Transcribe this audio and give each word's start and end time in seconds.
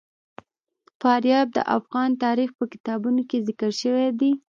فاریاب 1.01 1.47
د 1.57 1.59
افغان 1.77 2.09
تاریخ 2.23 2.49
په 2.59 2.65
کتابونو 2.73 3.21
کې 3.29 3.37
ذکر 3.47 3.71
شوی 3.81 4.07
دي. 4.19 4.31